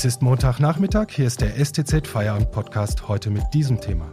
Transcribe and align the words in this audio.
Es 0.00 0.06
ist 0.06 0.22
Montagnachmittag, 0.22 1.08
hier 1.10 1.26
ist 1.26 1.42
der 1.42 1.62
STZ 1.62 2.06
Feierabend 2.06 2.50
Podcast 2.52 3.06
heute 3.06 3.28
mit 3.28 3.42
diesem 3.52 3.82
Thema. 3.82 4.10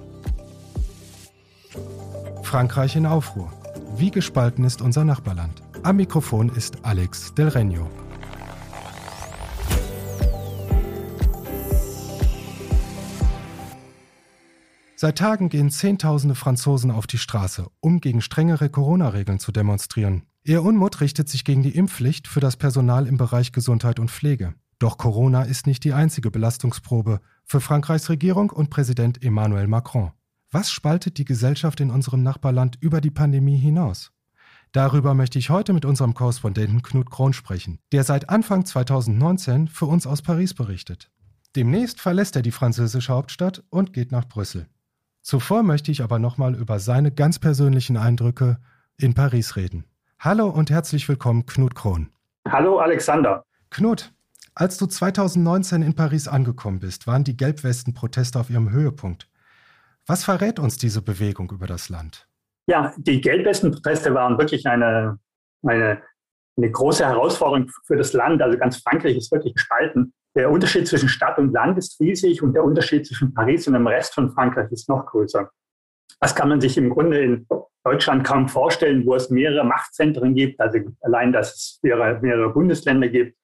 Frankreich 2.43 2.97
in 2.97 3.05
Aufruhr. 3.05 3.53
Wie 3.95 4.11
gespalten 4.11 4.65
ist 4.65 4.81
unser 4.81 5.05
Nachbarland? 5.05 5.63
Am 5.83 5.95
Mikrofon 5.95 6.49
ist 6.49 6.83
Alex 6.83 7.33
Del 7.35 7.47
Regno. 7.47 7.89
Seit 14.97 15.17
Tagen 15.17 15.47
gehen 15.47 15.71
Zehntausende 15.71 16.35
Franzosen 16.35 16.91
auf 16.91 17.07
die 17.07 17.17
Straße, 17.17 17.65
um 17.79 18.01
gegen 18.01 18.19
strengere 18.19 18.67
Corona-Regeln 18.67 19.39
zu 19.39 19.53
demonstrieren. 19.53 20.23
Ihr 20.43 20.63
Unmut 20.63 20.99
richtet 20.99 21.29
sich 21.29 21.45
gegen 21.45 21.63
die 21.63 21.77
Impfpflicht 21.77 22.27
für 22.27 22.41
das 22.41 22.57
Personal 22.57 23.07
im 23.07 23.15
Bereich 23.15 23.53
Gesundheit 23.53 24.01
und 24.01 24.11
Pflege. 24.11 24.53
Doch 24.79 24.97
Corona 24.97 25.43
ist 25.43 25.65
nicht 25.65 25.83
die 25.83 25.93
einzige 25.93 26.29
Belastungsprobe 26.29 27.19
für 27.45 27.61
Frankreichs 27.61 28.09
Regierung 28.09 28.51
und 28.51 28.69
Präsident 28.69 29.23
Emmanuel 29.23 29.67
Macron. 29.67 30.11
Was 30.51 30.71
spaltet 30.71 31.17
die 31.17 31.25
Gesellschaft 31.25 31.79
in 31.79 31.89
unserem 31.89 32.21
Nachbarland 32.21 32.77
über 32.79 33.01
die 33.01 33.11
Pandemie 33.11 33.57
hinaus? 33.57 34.11
Darüber 34.73 35.13
möchte 35.13 35.39
ich 35.39 35.49
heute 35.49 35.73
mit 35.73 35.85
unserem 35.85 36.13
Korrespondenten 36.13 36.83
Knut 36.83 37.09
Krohn 37.09 37.33
sprechen, 37.33 37.79
der 37.91 38.03
seit 38.03 38.29
Anfang 38.29 38.65
2019 38.65 39.67
für 39.67 39.85
uns 39.85 40.05
aus 40.05 40.21
Paris 40.21 40.53
berichtet. 40.53 41.09
Demnächst 41.55 41.99
verlässt 41.99 42.35
er 42.35 42.43
die 42.43 42.51
französische 42.51 43.13
Hauptstadt 43.13 43.63
und 43.69 43.93
geht 43.93 44.11
nach 44.11 44.27
Brüssel. 44.27 44.67
Zuvor 45.23 45.63
möchte 45.63 45.91
ich 45.91 46.03
aber 46.03 46.19
nochmal 46.19 46.53
über 46.53 46.79
seine 46.79 47.11
ganz 47.11 47.39
persönlichen 47.39 47.97
Eindrücke 47.97 48.59
in 48.97 49.15
Paris 49.15 49.55
reden. 49.55 49.85
Hallo 50.19 50.47
und 50.47 50.69
herzlich 50.69 51.09
willkommen, 51.09 51.45
Knut 51.45 51.73
Krohn. 51.73 52.09
Hallo, 52.47 52.79
Alexander. 52.79 53.43
Knut, 53.69 54.13
als 54.59 54.77
du 54.77 54.87
2019 54.87 55.83
in 55.83 55.93
Paris 55.93 56.27
angekommen 56.27 56.79
bist, 56.79 57.05
waren 57.05 57.23
die 57.23 57.37
Gelbwesten-Proteste 57.37 58.39
auf 58.39 58.49
ihrem 58.49 58.71
Höhepunkt. 58.71 59.29
Was 60.07 60.23
verrät 60.23 60.57
uns 60.57 60.77
diese 60.77 61.03
Bewegung 61.03 61.51
über 61.51 61.67
das 61.67 61.89
Land? 61.89 62.27
Ja, 62.67 62.91
die 62.97 63.21
Gelbwesten-Proteste 63.21 64.15
waren 64.15 64.39
wirklich 64.39 64.65
eine, 64.65 65.19
eine, 65.63 66.01
eine 66.57 66.71
große 66.71 67.05
Herausforderung 67.05 67.69
für 67.85 67.97
das 67.97 68.13
Land. 68.13 68.41
Also 68.41 68.57
ganz 68.57 68.77
Frankreich 68.77 69.15
ist 69.15 69.31
wirklich 69.31 69.53
gespalten. 69.53 70.13
Der 70.35 70.49
Unterschied 70.49 70.87
zwischen 70.87 71.09
Stadt 71.09 71.37
und 71.37 71.53
Land 71.53 71.77
ist 71.77 71.99
riesig 71.99 72.41
und 72.41 72.53
der 72.53 72.63
Unterschied 72.63 73.05
zwischen 73.05 73.33
Paris 73.35 73.67
und 73.67 73.73
dem 73.73 73.85
Rest 73.85 74.15
von 74.15 74.31
Frankreich 74.31 74.71
ist 74.71 74.89
noch 74.89 75.05
größer. 75.05 75.51
Das 76.19 76.35
kann 76.35 76.49
man 76.49 76.61
sich 76.61 76.77
im 76.77 76.89
Grunde 76.89 77.21
in 77.21 77.47
Deutschland 77.83 78.25
kaum 78.25 78.49
vorstellen, 78.49 79.05
wo 79.05 79.13
es 79.13 79.29
mehrere 79.29 79.63
Machtzentren 79.63 80.33
gibt, 80.33 80.59
also 80.59 80.79
allein, 81.01 81.31
dass 81.31 81.53
es 81.53 81.79
mehrere, 81.83 82.19
mehrere 82.21 82.49
Bundesländer 82.51 83.07
gibt. 83.07 83.37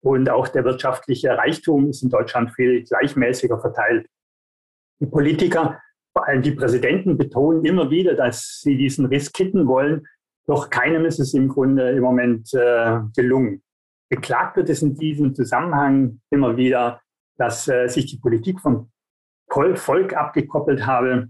Und 0.00 0.30
auch 0.30 0.48
der 0.48 0.64
wirtschaftliche 0.64 1.36
Reichtum 1.36 1.90
ist 1.90 2.02
in 2.02 2.10
Deutschland 2.10 2.52
viel 2.52 2.84
gleichmäßiger 2.84 3.60
verteilt. 3.60 4.06
Die 5.00 5.06
Politiker, 5.06 5.80
vor 6.12 6.26
allem 6.26 6.42
die 6.42 6.52
Präsidenten, 6.52 7.18
betonen 7.18 7.64
immer 7.64 7.90
wieder, 7.90 8.14
dass 8.14 8.60
sie 8.60 8.76
diesen 8.76 9.06
Riss 9.06 9.32
kitten 9.32 9.66
wollen. 9.66 10.06
Doch 10.46 10.70
keinem 10.70 11.04
ist 11.04 11.20
es 11.20 11.34
im 11.34 11.48
Grunde 11.48 11.90
im 11.90 12.02
Moment 12.02 12.52
äh, 12.54 13.00
gelungen. 13.14 13.62
Beklagt 14.08 14.56
wird 14.56 14.70
es 14.70 14.82
in 14.82 14.94
diesem 14.94 15.34
Zusammenhang 15.34 16.20
immer 16.30 16.56
wieder, 16.56 17.00
dass 17.36 17.68
äh, 17.68 17.88
sich 17.88 18.06
die 18.06 18.18
Politik 18.18 18.60
vom 18.60 18.90
Volk 19.50 20.14
abgekoppelt 20.14 20.86
habe, 20.86 21.28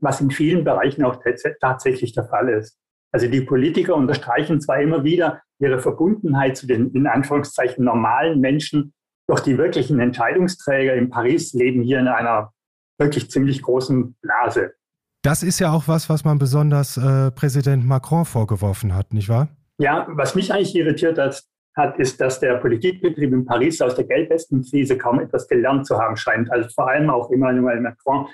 was 0.00 0.20
in 0.20 0.30
vielen 0.30 0.64
Bereichen 0.64 1.04
auch 1.04 1.22
tatsächlich 1.60 2.12
der 2.12 2.24
Fall 2.24 2.48
ist. 2.48 2.79
Also 3.12 3.28
die 3.28 3.40
Politiker 3.40 3.94
unterstreichen 3.94 4.60
zwar 4.60 4.80
immer 4.80 5.04
wieder 5.04 5.42
ihre 5.58 5.78
Verbundenheit 5.78 6.56
zu 6.56 6.66
den 6.66 6.90
in 6.92 7.06
Anführungszeichen 7.06 7.84
normalen 7.84 8.40
Menschen, 8.40 8.92
doch 9.26 9.40
die 9.40 9.58
wirklichen 9.58 10.00
Entscheidungsträger 10.00 10.94
in 10.94 11.10
Paris 11.10 11.52
leben 11.52 11.82
hier 11.82 12.00
in 12.00 12.08
einer 12.08 12.52
wirklich 12.98 13.30
ziemlich 13.30 13.62
großen 13.62 14.16
Blase. 14.20 14.72
Das 15.22 15.42
ist 15.42 15.58
ja 15.58 15.72
auch 15.72 15.86
was, 15.86 16.08
was 16.08 16.24
man 16.24 16.38
besonders 16.38 16.96
äh, 16.96 17.30
Präsident 17.30 17.84
Macron 17.84 18.24
vorgeworfen 18.24 18.94
hat, 18.94 19.12
nicht 19.12 19.28
wahr? 19.28 19.48
Ja, 19.78 20.06
was 20.10 20.34
mich 20.34 20.52
eigentlich 20.52 20.74
irritiert 20.74 21.18
hat, 21.18 21.42
hat, 21.76 21.98
ist, 21.98 22.20
dass 22.20 22.40
der 22.40 22.56
Politikbetrieb 22.56 23.32
in 23.32 23.44
Paris 23.44 23.80
aus 23.80 23.94
der 23.94 24.04
Geldwesten-Krise 24.04 24.98
kaum 24.98 25.20
etwas 25.20 25.46
gelernt 25.46 25.86
zu 25.86 25.98
haben 25.98 26.16
scheint. 26.16 26.50
Also 26.50 26.68
vor 26.70 26.88
allem 26.88 27.10
auch 27.10 27.30
Emmanuel 27.30 27.80
Macron. 27.80 28.26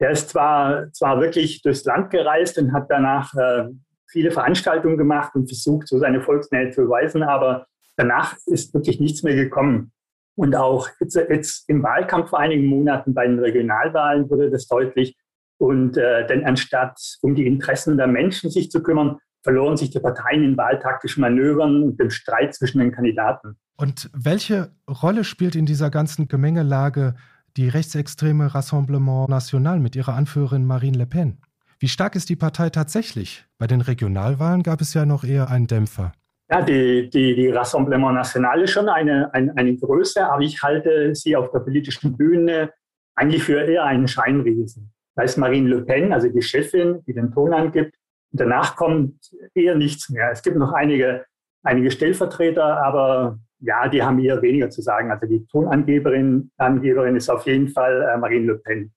Der 0.00 0.10
ist 0.10 0.30
zwar, 0.30 0.90
zwar 0.92 1.20
wirklich 1.20 1.62
durchs 1.62 1.84
Land 1.84 2.10
gereist 2.10 2.58
und 2.58 2.72
hat 2.72 2.86
danach 2.90 3.32
äh, 3.34 3.68
viele 4.14 4.30
Veranstaltungen 4.30 4.96
gemacht 4.96 5.34
und 5.34 5.48
versucht, 5.48 5.88
so 5.88 5.98
seine 5.98 6.22
Volksnähe 6.22 6.70
zu 6.70 6.82
beweisen, 6.82 7.24
aber 7.24 7.66
danach 7.96 8.36
ist 8.46 8.72
wirklich 8.72 9.00
nichts 9.00 9.24
mehr 9.24 9.34
gekommen. 9.34 9.90
Und 10.36 10.54
auch 10.54 10.88
jetzt, 11.00 11.16
jetzt 11.16 11.68
im 11.68 11.82
Wahlkampf 11.82 12.30
vor 12.30 12.38
einigen 12.38 12.66
Monaten 12.66 13.12
bei 13.12 13.26
den 13.26 13.40
Regionalwahlen 13.40 14.30
wurde 14.30 14.50
das 14.50 14.68
deutlich. 14.68 15.16
Und 15.58 15.96
äh, 15.96 16.26
denn 16.28 16.44
anstatt 16.44 16.96
um 17.22 17.34
die 17.34 17.46
Interessen 17.46 17.96
der 17.96 18.06
Menschen 18.06 18.50
sich 18.50 18.70
zu 18.70 18.82
kümmern, 18.84 19.18
verloren 19.42 19.76
sich 19.76 19.90
die 19.90 20.00
Parteien 20.00 20.44
in 20.44 20.56
wahltaktischen 20.56 21.20
Manövern 21.20 21.82
und 21.82 22.00
dem 22.00 22.10
Streit 22.10 22.54
zwischen 22.54 22.78
den 22.78 22.92
Kandidaten. 22.92 23.56
Und 23.76 24.10
welche 24.14 24.70
Rolle 24.88 25.24
spielt 25.24 25.56
in 25.56 25.66
dieser 25.66 25.90
ganzen 25.90 26.28
Gemengelage 26.28 27.16
die 27.56 27.68
rechtsextreme 27.68 28.54
Rassemblement 28.54 29.28
National 29.28 29.80
mit 29.80 29.96
ihrer 29.96 30.14
Anführerin 30.14 30.64
Marine 30.64 30.98
Le 30.98 31.06
Pen? 31.06 31.38
Wie 31.78 31.88
stark 31.88 32.16
ist 32.16 32.28
die 32.28 32.36
Partei 32.36 32.70
tatsächlich? 32.70 33.44
Bei 33.58 33.66
den 33.66 33.80
Regionalwahlen 33.80 34.62
gab 34.62 34.80
es 34.80 34.94
ja 34.94 35.06
noch 35.06 35.24
eher 35.24 35.50
einen 35.50 35.66
Dämpfer. 35.66 36.12
Ja, 36.50 36.62
die, 36.62 37.08
die, 37.08 37.34
die 37.34 37.48
Rassemblement 37.48 38.14
National 38.14 38.62
ist 38.62 38.70
schon 38.70 38.88
eine, 38.88 39.32
eine, 39.32 39.56
eine 39.56 39.76
Größe, 39.76 40.26
aber 40.26 40.42
ich 40.42 40.62
halte 40.62 41.14
sie 41.14 41.36
auf 41.36 41.50
der 41.50 41.60
politischen 41.60 42.16
Bühne 42.16 42.70
eigentlich 43.16 43.42
für 43.42 43.60
eher 43.60 43.84
einen 43.84 44.08
Scheinriesen. 44.08 44.92
Da 45.16 45.22
ist 45.22 45.38
Marine 45.38 45.68
Le 45.68 45.82
Pen, 45.82 46.12
also 46.12 46.28
die 46.28 46.42
Chefin, 46.42 47.02
die 47.06 47.14
den 47.14 47.32
Ton 47.32 47.54
angibt, 47.54 47.94
Danach 48.36 48.74
kommt 48.74 49.30
eher 49.54 49.76
nichts 49.76 50.10
mehr. 50.10 50.32
Es 50.32 50.42
gibt 50.42 50.56
noch 50.56 50.72
einige, 50.72 51.24
einige 51.62 51.92
Stellvertreter, 51.92 52.82
aber 52.84 53.38
ja, 53.60 53.88
die 53.88 54.02
haben 54.02 54.18
eher 54.18 54.42
weniger 54.42 54.70
zu 54.70 54.82
sagen. 54.82 55.12
Also 55.12 55.26
die 55.26 55.46
Tonangeberin 55.46 56.50
Angeberin 56.56 57.14
ist 57.14 57.30
auf 57.30 57.46
jeden 57.46 57.68
Fall 57.68 58.02
äh, 58.02 58.18
Marine 58.18 58.46
Le 58.46 58.58
Pen. 58.58 58.92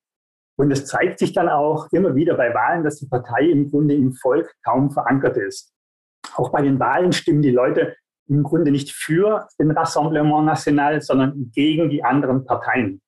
Und 0.58 0.72
es 0.72 0.86
zeigt 0.86 1.20
sich 1.20 1.34
dann 1.34 1.50
auch 1.50 1.88
immer 1.92 2.16
wieder 2.16 2.36
bei 2.36 2.54
Wahlen, 2.54 2.84
dass 2.84 2.98
die 2.98 3.08
Partei 3.08 3.46
im 3.46 3.70
Grunde 3.70 3.94
im 3.94 4.14
Volk 4.14 4.54
kaum 4.66 4.92
verankert 4.92 5.38
ist. 5.38 5.74
Auch 6.36 6.52
bei 6.52 6.62
den 6.62 6.80
Wahlen 6.80 7.14
stimmen 7.14 7.42
die 7.42 7.52
Leute 7.52 7.96
im 8.28 8.44
Grunde 8.44 8.72
nicht 8.72 8.92
für 8.92 9.48
den 9.60 9.72
Rassemblement 9.72 10.46
National, 10.46 11.02
sondern 11.02 11.52
gegen 11.54 11.90
die 11.90 12.04
anderen 12.04 12.46
Parteien. 12.46 13.02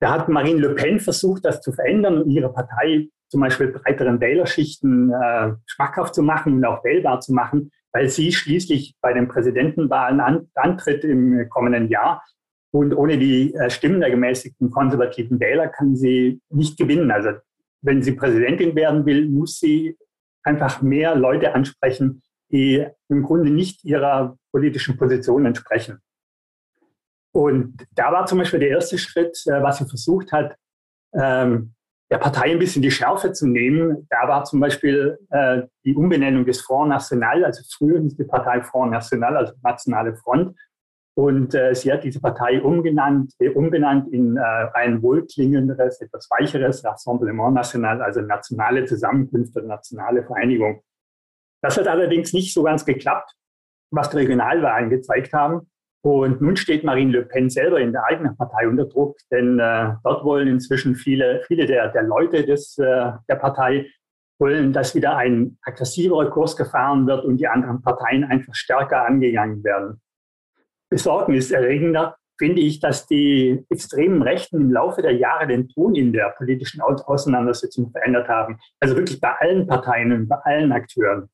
Da 0.00 0.12
hat 0.12 0.28
Marine 0.28 0.60
Le 0.60 0.74
Pen 0.74 1.00
versucht, 1.00 1.44
das 1.44 1.60
zu 1.60 1.72
verändern 1.72 2.22
und 2.22 2.30
ihre 2.30 2.52
Partei 2.52 3.08
zum 3.28 3.40
Beispiel 3.40 3.68
breiteren 3.68 4.20
Wählerschichten 4.20 5.12
äh, 5.12 5.52
schmackhaft 5.66 6.14
zu 6.14 6.22
machen 6.22 6.54
und 6.54 6.64
auch 6.64 6.84
wählbar 6.84 7.20
zu 7.20 7.32
machen, 7.32 7.70
weil 7.92 8.08
sie 8.08 8.32
schließlich 8.32 8.96
bei 9.00 9.12
den 9.12 9.28
Präsidentenwahlen 9.28 10.20
an, 10.20 10.48
antritt 10.54 11.04
im 11.04 11.48
kommenden 11.48 11.88
Jahr. 11.88 12.22
Und 12.70 12.94
ohne 12.94 13.18
die 13.18 13.54
äh, 13.54 13.70
Stimmen 13.70 14.00
der 14.00 14.10
gemäßigten 14.10 14.70
konservativen 14.70 15.40
Wähler 15.40 15.68
kann 15.68 15.96
sie 15.96 16.40
nicht 16.50 16.78
gewinnen. 16.78 17.10
Also 17.10 17.30
wenn 17.80 18.02
sie 18.02 18.12
Präsidentin 18.12 18.74
werden 18.74 19.06
will, 19.06 19.28
muss 19.28 19.58
sie 19.58 19.96
einfach 20.42 20.82
mehr 20.82 21.14
Leute 21.14 21.54
ansprechen, 21.54 22.22
die 22.50 22.86
im 23.08 23.22
Grunde 23.22 23.50
nicht 23.50 23.84
ihrer 23.84 24.36
politischen 24.52 24.96
Position 24.96 25.46
entsprechen. 25.46 26.00
Und 27.32 27.86
da 27.94 28.10
war 28.12 28.26
zum 28.26 28.38
Beispiel 28.38 28.60
der 28.60 28.70
erste 28.70 28.98
Schritt, 28.98 29.38
äh, 29.46 29.62
was 29.62 29.78
sie 29.78 29.86
versucht 29.86 30.32
hat, 30.32 30.56
ähm, 31.14 31.74
der 32.10 32.18
Partei 32.18 32.52
ein 32.52 32.58
bisschen 32.58 32.82
die 32.82 32.90
Schärfe 32.90 33.32
zu 33.32 33.46
nehmen. 33.46 34.06
Da 34.08 34.26
war 34.28 34.44
zum 34.44 34.60
Beispiel 34.60 35.18
äh, 35.30 35.62
die 35.84 35.94
Umbenennung 35.94 36.46
des 36.46 36.62
Front 36.62 36.88
National, 36.88 37.44
also 37.44 37.62
früher 37.70 38.00
hieß 38.00 38.16
die 38.16 38.24
Partei 38.24 38.62
Front 38.62 38.92
National, 38.92 39.36
also 39.36 39.52
Nationale 39.62 40.16
Front. 40.16 40.56
Und 41.18 41.52
äh, 41.52 41.74
sie 41.74 41.92
hat 41.92 42.04
diese 42.04 42.20
Partei 42.20 42.62
umgenannt, 42.62 43.32
äh, 43.40 43.48
umbenannt 43.48 44.06
in 44.12 44.36
äh, 44.36 44.40
ein 44.74 45.02
wohlklingenderes, 45.02 46.00
etwas 46.00 46.30
weicheres 46.30 46.84
Rassemblement 46.84 47.54
National, 47.54 48.00
also 48.00 48.20
nationale 48.20 48.84
Zusammenkünfte, 48.84 49.64
nationale 49.64 50.22
Vereinigung. 50.22 50.80
Das 51.60 51.76
hat 51.76 51.88
allerdings 51.88 52.32
nicht 52.32 52.54
so 52.54 52.62
ganz 52.62 52.84
geklappt, 52.84 53.32
was 53.90 54.10
die 54.10 54.18
Regionalwahlen 54.18 54.90
gezeigt 54.90 55.32
haben. 55.32 55.68
Und 56.04 56.40
nun 56.40 56.56
steht 56.56 56.84
Marine 56.84 57.10
Le 57.10 57.24
Pen 57.24 57.50
selber 57.50 57.80
in 57.80 57.90
der 57.90 58.04
eigenen 58.04 58.36
Partei 58.36 58.68
unter 58.68 58.84
Druck, 58.84 59.16
denn 59.32 59.58
äh, 59.58 59.94
dort 60.04 60.24
wollen 60.24 60.46
inzwischen 60.46 60.94
viele, 60.94 61.42
viele 61.48 61.66
der, 61.66 61.88
der 61.88 62.04
Leute 62.04 62.46
des, 62.46 62.78
äh, 62.78 63.10
der 63.28 63.36
Partei 63.40 63.86
wollen, 64.38 64.72
dass 64.72 64.94
wieder 64.94 65.16
ein 65.16 65.58
aggressiverer 65.62 66.30
Kurs 66.30 66.56
gefahren 66.56 67.08
wird 67.08 67.24
und 67.24 67.38
die 67.38 67.48
anderen 67.48 67.82
Parteien 67.82 68.22
einfach 68.22 68.54
stärker 68.54 69.04
angegangen 69.04 69.64
werden. 69.64 70.00
Besorgniserregender 70.90 72.16
finde 72.38 72.60
ich, 72.60 72.80
dass 72.80 73.06
die 73.06 73.64
extremen 73.68 74.22
Rechten 74.22 74.60
im 74.60 74.72
Laufe 74.72 75.02
der 75.02 75.16
Jahre 75.16 75.46
den 75.46 75.68
Ton 75.68 75.94
in 75.94 76.12
der 76.12 76.34
politischen 76.36 76.80
Auseinandersetzung 76.80 77.90
verändert 77.90 78.28
haben. 78.28 78.58
Also 78.80 78.96
wirklich 78.96 79.20
bei 79.20 79.32
allen 79.40 79.66
Parteien 79.66 80.12
und 80.12 80.28
bei 80.28 80.36
allen 80.36 80.70
Akteuren. 80.72 81.28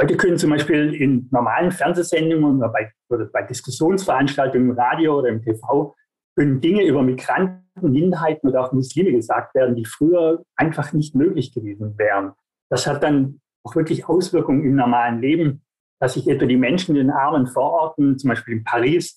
Heute 0.00 0.16
können 0.16 0.38
zum 0.38 0.50
Beispiel 0.50 0.94
in 0.94 1.28
normalen 1.30 1.70
Fernsehsendungen 1.70 2.58
oder 2.58 2.70
bei, 2.70 2.90
oder 3.10 3.26
bei 3.26 3.42
Diskussionsveranstaltungen 3.42 4.70
im 4.70 4.78
Radio 4.78 5.18
oder 5.18 5.28
im 5.28 5.42
TV 5.42 5.94
können 6.36 6.60
Dinge 6.62 6.84
über 6.86 7.02
Migranten, 7.02 7.66
Minderheiten 7.82 8.48
oder 8.48 8.64
auch 8.64 8.72
Muslime 8.72 9.12
gesagt 9.12 9.54
werden, 9.54 9.76
die 9.76 9.84
früher 9.84 10.42
einfach 10.56 10.94
nicht 10.94 11.14
möglich 11.14 11.52
gewesen 11.52 11.98
wären. 11.98 12.32
Das 12.70 12.86
hat 12.86 13.02
dann 13.02 13.40
auch 13.62 13.76
wirklich 13.76 14.08
Auswirkungen 14.08 14.64
im 14.64 14.74
normalen 14.74 15.20
Leben, 15.20 15.62
dass 16.00 16.14
sich 16.14 16.26
etwa 16.26 16.46
die 16.46 16.56
Menschen 16.56 16.96
in 16.96 17.06
den 17.06 17.10
armen 17.10 17.46
Vororten, 17.46 18.18
zum 18.18 18.28
Beispiel 18.28 18.56
in 18.56 18.64
Paris, 18.64 19.16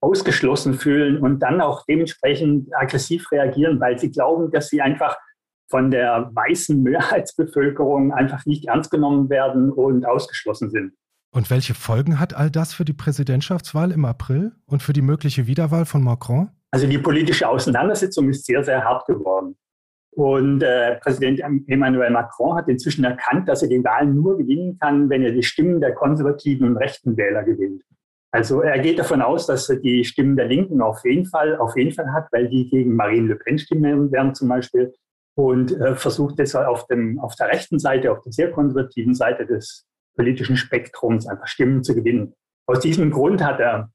ausgeschlossen 0.00 0.74
fühlen 0.74 1.18
und 1.18 1.40
dann 1.40 1.60
auch 1.60 1.84
dementsprechend 1.86 2.74
aggressiv 2.74 3.30
reagieren, 3.32 3.80
weil 3.80 3.98
sie 3.98 4.10
glauben, 4.10 4.50
dass 4.50 4.68
sie 4.68 4.80
einfach 4.80 5.16
von 5.68 5.90
der 5.90 6.30
weißen 6.32 6.82
Mehrheitsbevölkerung 6.82 8.12
einfach 8.12 8.46
nicht 8.46 8.66
ernst 8.66 8.90
genommen 8.90 9.28
werden 9.30 9.72
und 9.72 10.06
ausgeschlossen 10.06 10.70
sind. 10.70 10.92
Und 11.32 11.50
welche 11.50 11.74
Folgen 11.74 12.20
hat 12.20 12.34
all 12.34 12.50
das 12.50 12.72
für 12.72 12.84
die 12.84 12.92
Präsidentschaftswahl 12.92 13.90
im 13.90 14.04
April 14.04 14.52
und 14.64 14.82
für 14.82 14.92
die 14.92 15.02
mögliche 15.02 15.46
Wiederwahl 15.46 15.84
von 15.84 16.02
Macron? 16.02 16.50
Also 16.70 16.86
die 16.86 16.98
politische 16.98 17.48
Auseinandersetzung 17.48 18.28
ist 18.28 18.46
sehr, 18.46 18.62
sehr 18.64 18.84
hart 18.84 19.06
geworden. 19.06 19.56
Und 20.16 20.62
äh, 20.62 20.96
Präsident 20.96 21.40
Emmanuel 21.40 22.10
Macron 22.10 22.56
hat 22.56 22.68
inzwischen 22.68 23.04
erkannt, 23.04 23.50
dass 23.50 23.62
er 23.62 23.68
die 23.68 23.84
Wahlen 23.84 24.14
nur 24.14 24.38
gewinnen 24.38 24.78
kann, 24.80 25.10
wenn 25.10 25.22
er 25.22 25.32
die 25.32 25.42
Stimmen 25.42 25.78
der 25.78 25.92
konservativen 25.92 26.68
und 26.68 26.78
rechten 26.78 27.18
Wähler 27.18 27.44
gewinnt. 27.44 27.82
Also 28.30 28.62
er 28.62 28.78
geht 28.78 28.98
davon 28.98 29.20
aus, 29.20 29.46
dass 29.46 29.68
er 29.68 29.76
die 29.76 30.04
Stimmen 30.04 30.34
der 30.34 30.46
Linken 30.46 30.80
auf 30.80 31.04
jeden 31.04 31.26
Fall, 31.26 31.58
auf 31.58 31.76
jeden 31.76 31.92
Fall 31.92 32.10
hat, 32.14 32.28
weil 32.32 32.48
die 32.48 32.70
gegen 32.70 32.96
Marine 32.96 33.28
Le 33.28 33.36
Pen 33.36 33.58
stimmen 33.58 34.10
werden 34.10 34.34
zum 34.34 34.48
Beispiel 34.48 34.94
und 35.34 35.78
äh, 35.78 35.94
versucht 35.94 36.38
jetzt 36.38 36.56
auf, 36.56 36.86
dem, 36.86 37.20
auf 37.20 37.34
der 37.36 37.48
rechten 37.48 37.78
Seite, 37.78 38.10
auf 38.10 38.22
der 38.22 38.32
sehr 38.32 38.50
konservativen 38.50 39.14
Seite 39.14 39.44
des 39.44 39.86
politischen 40.16 40.56
Spektrums 40.56 41.26
einfach 41.26 41.46
Stimmen 41.46 41.84
zu 41.84 41.94
gewinnen. 41.94 42.32
Aus 42.66 42.80
diesem 42.80 43.10
Grund 43.10 43.44
hat 43.44 43.60
er 43.60 43.90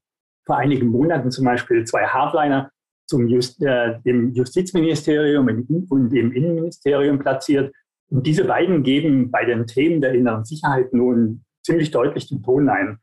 vor 0.46 0.56
einigen 0.56 0.86
Monaten 0.86 1.32
zum 1.32 1.44
Beispiel 1.44 1.84
zwei 1.84 2.06
Hardliner 2.06 2.70
zum 3.06 3.28
Just, 3.28 3.62
äh, 3.62 4.00
dem 4.04 4.32
Justizministerium 4.32 5.48
und 5.88 6.10
dem 6.10 6.32
Innenministerium 6.32 7.18
platziert. 7.18 7.74
Und 8.10 8.26
diese 8.26 8.44
beiden 8.44 8.82
geben 8.82 9.30
bei 9.30 9.44
den 9.44 9.66
Themen 9.66 10.00
der 10.00 10.14
inneren 10.14 10.44
Sicherheit 10.44 10.92
nun 10.92 11.44
ziemlich 11.64 11.90
deutlich 11.90 12.28
den 12.28 12.42
Ton 12.42 12.68
ein. 12.68 12.98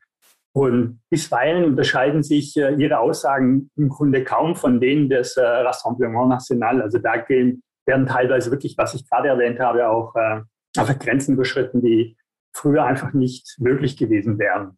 Und 0.52 1.00
bisweilen 1.10 1.64
unterscheiden 1.64 2.22
sich 2.22 2.56
äh, 2.56 2.74
ihre 2.74 2.98
Aussagen 2.98 3.70
im 3.76 3.88
Grunde 3.88 4.24
kaum 4.24 4.56
von 4.56 4.80
denen 4.80 5.08
des 5.08 5.36
äh, 5.36 5.42
Rassemblement 5.42 6.28
National. 6.28 6.82
Also 6.82 6.98
da 6.98 7.18
gehen, 7.18 7.62
werden 7.86 8.06
teilweise 8.06 8.50
wirklich, 8.50 8.76
was 8.76 8.94
ich 8.94 9.08
gerade 9.08 9.28
erwähnt 9.28 9.60
habe, 9.60 9.88
auch 9.88 10.14
äh, 10.16 10.40
einfach 10.76 10.98
Grenzen 10.98 11.34
überschritten, 11.34 11.82
die 11.82 12.16
früher 12.52 12.84
einfach 12.84 13.12
nicht 13.12 13.56
möglich 13.58 13.96
gewesen 13.96 14.38
wären. 14.38 14.76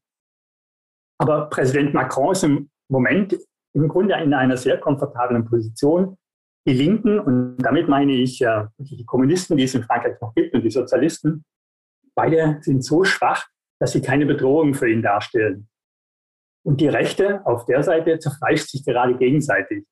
Aber 1.19 1.49
Präsident 1.49 1.95
Macron 1.95 2.33
ist 2.33 2.45
im 2.45 2.71
Moment 2.89 3.37
im 3.75 3.89
Grunde 3.89 4.15
in 4.15 4.35
einer 4.35 4.57
sehr 4.57 4.79
komfortablen 4.79 5.45
Position. 5.45 6.17
Die 6.67 6.75
Linken, 6.75 7.19
und 7.19 7.57
damit 7.59 7.89
meine 7.89 8.13
ich 8.13 8.41
äh, 8.43 8.67
die 8.79 9.05
Kommunisten, 9.05 9.57
die 9.57 9.65
es 9.65 9.75
in 9.75 9.83
Frankreich 9.83 10.21
noch 10.21 10.35
gibt, 10.35 10.55
und 10.55 10.63
die 10.63 10.71
Sozialisten, 10.71 11.45
beide 12.15 12.59
sind 12.61 12.85
so 12.85 13.05
schwach, 13.05 13.47
dass 13.81 13.93
sie 13.93 14.03
keine 14.03 14.27
Bedrohung 14.27 14.75
für 14.75 14.89
ihn 14.89 15.03
darstellen. 15.03 15.69
Und 16.65 16.81
die 16.81 16.89
Rechte 16.89 17.45
auf 17.45 17.65
der 17.65 17.83
Seite 17.83 18.19
zerfleischt 18.19 18.69
sich 18.69 18.85
gerade 18.85 19.17
gegenseitig. 19.17 19.85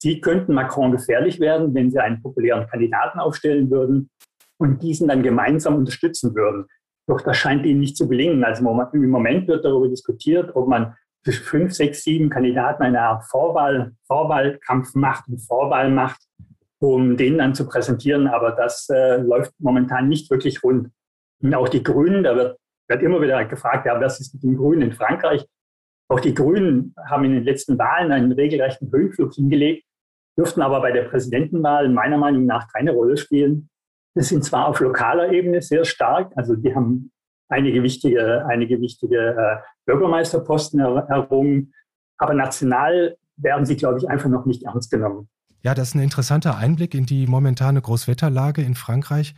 Sie 0.00 0.20
könnten 0.20 0.54
Macron 0.54 0.92
gefährlich 0.92 1.40
werden, 1.40 1.74
wenn 1.74 1.90
sie 1.90 1.98
einen 1.98 2.22
populären 2.22 2.66
Kandidaten 2.66 3.18
aufstellen 3.18 3.70
würden 3.70 4.10
und 4.58 4.82
diesen 4.82 5.08
dann 5.08 5.22
gemeinsam 5.22 5.76
unterstützen 5.76 6.34
würden. 6.34 6.66
Doch 7.06 7.20
das 7.20 7.36
scheint 7.36 7.66
ihnen 7.66 7.80
nicht 7.80 7.96
zu 7.96 8.08
gelingen. 8.08 8.44
Also 8.44 8.66
im 8.92 9.10
Moment 9.10 9.46
wird 9.46 9.64
darüber 9.64 9.88
diskutiert, 9.88 10.56
ob 10.56 10.68
man 10.68 10.96
fünf, 11.32 11.72
sechs, 11.72 12.02
sieben 12.04 12.30
Kandidaten 12.30 12.82
eine 12.82 13.00
Art 13.00 13.24
Vorwahl, 13.24 13.92
Vorwahlkampf 14.06 14.94
macht 14.94 15.28
und 15.28 15.38
Vorwahl 15.38 15.90
macht, 15.90 16.20
um 16.78 17.16
den 17.16 17.38
dann 17.38 17.54
zu 17.54 17.66
präsentieren. 17.66 18.26
Aber 18.26 18.52
das 18.52 18.88
äh, 18.90 19.16
läuft 19.16 19.52
momentan 19.58 20.08
nicht 20.08 20.30
wirklich 20.30 20.62
rund. 20.62 20.90
Und 21.42 21.54
auch 21.54 21.68
die 21.68 21.82
Grünen, 21.82 22.22
da 22.22 22.36
wird, 22.36 22.58
wird 22.88 23.02
immer 23.02 23.20
wieder 23.20 23.44
gefragt, 23.44 23.86
ja, 23.86 24.00
was 24.00 24.20
ist 24.20 24.34
mit 24.34 24.42
den 24.42 24.56
Grünen 24.56 24.82
in 24.82 24.92
Frankreich? 24.92 25.46
Auch 26.08 26.20
die 26.20 26.34
Grünen 26.34 26.94
haben 27.08 27.24
in 27.24 27.32
den 27.32 27.44
letzten 27.44 27.78
Wahlen 27.78 28.12
einen 28.12 28.32
regelrechten 28.32 28.92
Höhenflug 28.92 29.32
hingelegt, 29.34 29.86
dürften 30.38 30.62
aber 30.62 30.80
bei 30.80 30.92
der 30.92 31.04
Präsidentenwahl 31.04 31.88
meiner 31.88 32.18
Meinung 32.18 32.44
nach 32.44 32.68
keine 32.72 32.92
Rolle 32.92 33.16
spielen. 33.16 33.70
Das 34.14 34.28
sind 34.28 34.44
zwar 34.44 34.68
auf 34.68 34.80
lokaler 34.80 35.32
Ebene 35.32 35.62
sehr 35.62 35.84
stark, 35.84 36.32
also 36.36 36.54
die 36.54 36.74
haben 36.74 37.10
einige 37.48 37.82
wichtige, 37.82 38.44
einige 38.46 38.80
wichtige 38.80 39.18
äh, 39.18 39.56
Bürgermeisterposten 39.86 40.80
er, 40.80 41.06
errungen, 41.08 41.72
aber 42.18 42.34
national 42.34 43.16
werden 43.36 43.66
sie, 43.66 43.76
glaube 43.76 43.98
ich, 43.98 44.08
einfach 44.08 44.28
noch 44.28 44.46
nicht 44.46 44.62
ernst 44.62 44.90
genommen. 44.90 45.28
Ja, 45.62 45.74
das 45.74 45.88
ist 45.88 45.94
ein 45.94 46.02
interessanter 46.02 46.56
Einblick 46.56 46.94
in 46.94 47.06
die 47.06 47.26
momentane 47.26 47.80
Großwetterlage 47.80 48.62
in 48.62 48.74
Frankreich. 48.74 49.34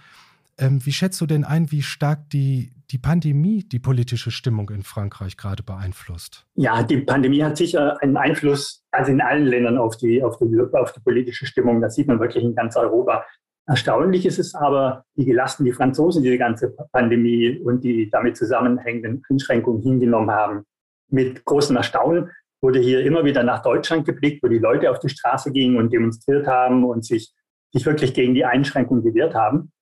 Ähm, 0.59 0.85
wie 0.85 0.93
schätzt 0.93 1.21
du 1.21 1.27
denn 1.27 1.45
ein, 1.45 1.71
wie 1.71 1.83
stark 1.83 2.31
die, 2.31 2.73
die 2.91 2.99
Pandemie 2.99 3.63
die 3.63 3.79
politische 3.79 4.31
Stimmung 4.31 4.71
in 4.71 4.83
Frankreich 4.83 5.37
gerade 5.37 5.63
beeinflusst? 5.63 6.47
Ja, 6.55 6.83
die 6.83 6.99
Pandemie 6.99 7.45
hat 7.45 7.57
sicher 7.57 8.01
einen 8.03 8.17
Einfluss, 8.17 8.85
also 8.91 9.13
in 9.13 9.21
allen 9.21 9.47
Ländern, 9.47 9.79
auf 9.79 9.97
die, 9.97 10.23
auf 10.23 10.39
die, 10.39 10.47
auf 10.73 10.93
die 10.93 11.01
politische 11.01 11.47
Stimmung. 11.47 11.81
Das 11.81 11.95
sieht 11.95 12.09
man 12.09 12.19
wirklich 12.19 12.43
in 12.43 12.55
ganz 12.55 12.77
Europa. 12.77 13.25
Erstaunlich 13.69 14.25
ist 14.25 14.39
es 14.39 14.55
aber, 14.55 15.05
wie 15.17 15.25
gelassen 15.25 15.65
die 15.65 15.73
Franzosen 15.73 16.23
diese 16.23 16.39
ganze 16.39 16.71
Pandemie 16.93 17.59
und 17.59 17.83
die 17.83 18.09
damit 18.11 18.37
zusammenhängenden 18.37 19.25
Einschränkungen 19.29 19.83
hingenommen 19.83 20.31
haben. 20.31 20.65
Mit 21.11 21.45
großem 21.45 21.77
Erstaunen 21.77 22.31
wurde 22.63 22.79
hier 22.79 23.05
immer 23.05 23.25
wieder 23.25 23.43
nach 23.43 23.63
Deutschland 23.63 24.07
geblickt, 24.07 24.43
wo 24.43 24.49
die 24.49 24.59
Leute 24.59 24.91
auf 24.91 25.01
die 25.01 25.09
Straße 25.09 25.51
gingen 25.53 25.79
und 25.79 25.93
demonstriert 25.93 26.47
haben 26.47 26.85
und 26.85 27.05
sich, 27.05 27.33
sich 27.73 27.85
wirklich 27.85 28.15
gegen 28.15 28.35
die 28.35 28.45
Einschränkungen 28.45 29.03
gewehrt 29.03 29.35
haben. 29.35 29.73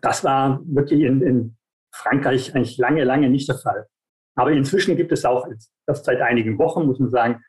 Das 0.00 0.24
war 0.24 0.60
wirklich 0.64 1.02
in, 1.02 1.20
in 1.22 1.56
Frankreich 1.94 2.54
eigentlich 2.54 2.78
lange, 2.78 3.04
lange 3.04 3.28
nicht 3.28 3.48
der 3.48 3.58
Fall. 3.58 3.86
Aber 4.36 4.52
inzwischen 4.52 4.96
gibt 4.96 5.12
es 5.12 5.26
auch, 5.26 5.46
das 5.86 6.02
seit 6.02 6.22
einigen 6.22 6.58
Wochen, 6.58 6.86
muss 6.86 6.98
man 6.98 7.10
sagen, 7.10 7.42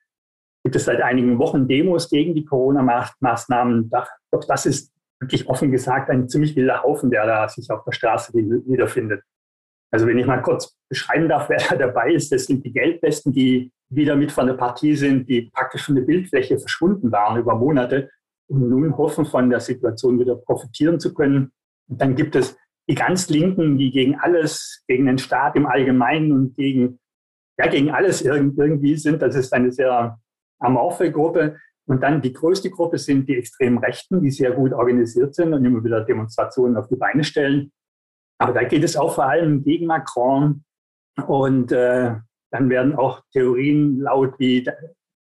gibt 0.64 0.76
es 0.76 0.86
seit 0.86 1.02
einigen 1.02 1.40
Wochen 1.40 1.68
Demos 1.68 2.10
gegen 2.10 2.34
die 2.36 2.44
Corona-Maßnahmen. 2.46 3.90
Doch 4.32 4.44
das 4.48 4.66
ist 4.66 4.93
wirklich 5.24 5.48
offen 5.48 5.72
gesagt 5.72 6.10
ein 6.10 6.30
ziemlich 6.30 6.56
wilder 6.56 6.84
Haufen, 6.84 7.10
der 7.10 7.26
da 7.26 7.48
sich 7.48 7.70
auf 7.70 7.84
der 7.84 7.92
Straße 7.92 8.34
wiederfindet. 8.34 9.22
Also 9.92 10.08
wenn 10.08 10.18
ich 10.18 10.26
mal 10.26 10.42
kurz 10.42 10.76
beschreiben 10.90 11.30
darf, 11.30 11.50
wer 11.50 11.60
da 11.70 11.76
dabei 11.76 12.14
ist, 12.14 12.32
das 12.32 12.46
sind 12.46 12.66
die 12.66 12.72
Gelbwesten, 12.72 13.34
die 13.34 13.72
wieder 13.90 14.16
mit 14.16 14.32
von 14.32 14.48
der 14.48 14.56
Partie 14.56 14.96
sind, 14.96 15.30
die 15.30 15.52
praktisch 15.54 15.86
von 15.86 15.96
der 15.96 16.02
Bildfläche 16.04 16.58
verschwunden 16.58 17.12
waren 17.12 17.40
über 17.40 17.56
Monate 17.56 18.10
und 18.48 18.70
nun 18.70 18.98
hoffen, 18.98 19.26
von 19.26 19.50
der 19.50 19.60
Situation 19.60 20.20
wieder 20.20 20.36
profitieren 20.36 21.00
zu 21.00 21.14
können. 21.14 21.52
Und 21.88 22.02
dann 22.02 22.16
gibt 22.16 22.36
es 22.36 22.58
die 22.90 22.96
ganz 22.96 23.30
Linken, 23.30 23.78
die 23.78 23.92
gegen 23.92 24.16
alles, 24.20 24.84
gegen 24.88 25.06
den 25.06 25.18
Staat 25.18 25.56
im 25.56 25.66
Allgemeinen 25.66 26.32
und 26.32 26.56
gegen, 26.56 27.00
ja, 27.58 27.68
gegen 27.68 27.92
alles 27.92 28.22
irgendwie 28.22 28.98
sind. 28.98 29.22
Das 29.22 29.36
ist 29.36 29.54
eine 29.54 29.72
sehr 29.72 30.20
amorphe 30.60 31.12
Gruppe. 31.12 31.58
Und 31.86 32.02
dann 32.02 32.22
die 32.22 32.34
größte 32.34 32.70
Gruppe 32.70 32.98
sind 32.98 33.28
die 33.28 33.38
extremen 33.38 33.78
Rechten, 33.78 34.22
die 34.22 34.32
sehr 34.32 34.52
gut 34.52 34.72
organisiert 34.72 35.36
sind 35.36 35.54
und 35.54 35.66
immer 35.66 35.84
wieder 35.84 36.02
Demonstrationen 36.02 36.78
auf 36.78 36.88
die 36.88 36.96
Beine 36.96 37.24
stellen. 37.24 37.72
Aber 38.40 38.54
da 38.54 38.64
geht 38.64 38.84
es 38.84 38.96
auch 38.96 39.16
vor 39.16 39.26
allem 39.26 39.64
gegen 39.64 39.88
Macron. 39.88 40.64
Und 41.28 41.72
äh, 41.72 42.16
dann 42.52 42.70
werden 42.70 42.96
auch 42.96 43.22
Theorien 43.32 44.00
laut 44.00 44.40
wie 44.40 44.68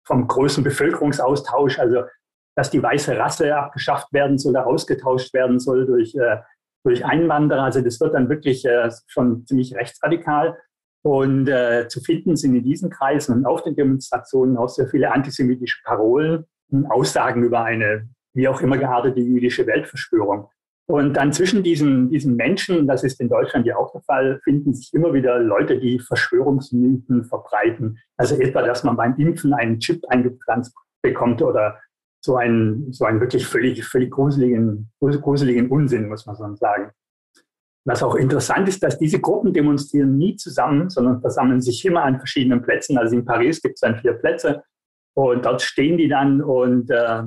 vom 0.06 0.28
größten 0.28 0.64
Bevölkerungsaustausch, 0.64 1.80
also 1.80 2.04
dass 2.56 2.72
die 2.72 2.82
weiße 2.82 3.18
Rasse 3.18 3.56
abgeschafft 3.56 4.14
werden 4.14 4.38
soll 4.38 4.52
oder 4.52 4.68
ausgetauscht 4.68 5.34
werden 5.34 5.60
soll 5.60 5.86
durch, 5.86 6.16
äh, 6.16 6.38
durch 6.86 7.04
Einwanderer. 7.04 7.64
Also 7.64 7.82
das 7.82 8.00
wird 8.00 8.14
dann 8.14 8.30
wirklich 8.30 8.64
äh, 8.66 8.90
schon 9.08 9.46
ziemlich 9.46 9.76
rechtsradikal. 9.76 10.58
Und 11.06 11.48
äh, 11.48 11.88
zu 11.88 12.02
finden 12.02 12.36
sind 12.36 12.56
in 12.56 12.64
diesen 12.64 12.90
Kreisen 12.90 13.36
und 13.36 13.46
auf 13.46 13.62
den 13.62 13.76
Demonstrationen 13.76 14.58
auch 14.58 14.70
sehr 14.70 14.88
viele 14.88 15.12
antisemitische 15.12 15.84
Parolen 15.84 16.46
und 16.72 16.90
Aussagen 16.90 17.44
über 17.44 17.64
eine 17.64 18.10
wie 18.34 18.48
auch 18.48 18.60
immer 18.60 18.80
geartete 18.80 19.20
jüdische 19.20 19.68
Weltverschwörung. 19.68 20.50
Und 20.88 21.14
dann 21.14 21.32
zwischen 21.32 21.62
diesen, 21.62 22.10
diesen 22.10 22.36
Menschen, 22.36 22.88
das 22.88 23.04
ist 23.04 23.22
in 23.22 23.30
Deutschland 23.30 23.68
ja 23.68 23.78
auch 23.78 23.92
der 23.92 24.02
Fall, 24.02 24.40
finden 24.44 24.74
sich 24.74 24.94
immer 24.94 25.14
wieder 25.14 25.40
Leute, 25.40 25.80
die 25.80 26.00
Verschwörungsmythen 26.00 27.26
verbreiten. 27.26 28.00
Also 28.18 28.36
etwa, 28.40 28.64
dass 28.64 28.84
man 28.84 28.98
beim 28.98 29.16
Impfen 29.18 29.54
einen 29.54 29.80
Chip 29.80 30.04
eingepflanzt 30.10 30.76
bekommt 31.04 31.42
oder 31.44 31.80
so 32.20 32.38
einen, 32.38 32.92
so 32.92 33.06
einen 33.06 33.20
wirklich 33.20 33.46
völlig, 33.46 33.86
völlig 33.86 34.10
gruseligen, 34.10 34.92
gruseligen 35.00 35.70
Unsinn, 35.70 36.10
muss 36.10 36.26
man 36.26 36.36
so 36.36 36.56
sagen. 36.56 36.92
Was 37.88 38.02
auch 38.02 38.16
interessant 38.16 38.68
ist, 38.68 38.82
dass 38.82 38.98
diese 38.98 39.20
Gruppen 39.20 39.54
demonstrieren 39.54 40.18
nie 40.18 40.36
zusammen, 40.36 40.90
sondern 40.90 41.22
versammeln 41.22 41.62
sich 41.62 41.86
immer 41.86 42.04
an 42.04 42.18
verschiedenen 42.18 42.64
Plätzen. 42.64 42.98
Also 42.98 43.16
in 43.16 43.26
Paris 43.26 43.62
gibt 43.62 43.76
es 43.76 43.82
dann 43.82 44.00
vier 44.00 44.14
Plätze 44.14 44.64
und 45.14 45.46
dort 45.46 45.62
stehen 45.62 45.98
die 45.98 46.08
dann 46.08 46.42
und 46.42 46.90
äh, 46.90 47.24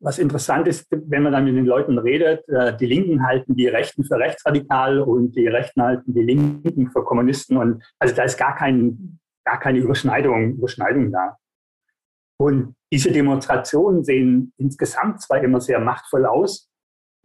was 0.00 0.18
interessant 0.18 0.68
ist, 0.68 0.86
wenn 0.90 1.22
man 1.22 1.32
dann 1.32 1.44
mit 1.44 1.56
den 1.56 1.66
Leuten 1.66 1.98
redet, 1.98 2.48
äh, 2.48 2.76
die 2.76 2.86
Linken 2.86 3.26
halten 3.26 3.56
die 3.56 3.66
Rechten 3.66 4.04
für 4.04 4.16
rechtsradikal 4.16 5.00
und 5.00 5.32
die 5.32 5.48
Rechten 5.48 5.82
halten 5.82 6.14
die 6.14 6.22
Linken 6.22 6.90
für 6.90 7.02
Kommunisten. 7.02 7.56
Und 7.56 7.82
also 7.98 8.14
da 8.14 8.22
ist 8.22 8.38
gar, 8.38 8.54
kein, 8.54 9.18
gar 9.44 9.58
keine 9.58 9.78
Überschneidung, 9.78 10.52
Überschneidung 10.52 11.10
da. 11.10 11.36
Und 12.40 12.76
diese 12.92 13.10
Demonstrationen 13.10 14.04
sehen 14.04 14.52
insgesamt 14.56 15.20
zwar 15.20 15.42
immer 15.42 15.60
sehr 15.60 15.80
machtvoll 15.80 16.26
aus, 16.26 16.70